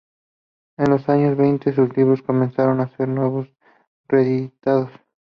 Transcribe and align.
En 0.79 0.89
los 0.89 1.07
años 1.09 1.37
veinte 1.37 1.75
sus 1.75 1.95
libros 1.95 2.23
comenzaron 2.23 2.79
a 2.81 2.87
ser 2.97 3.07
de 3.07 3.13
nuevo 3.13 3.45
reeditados. 4.07 4.89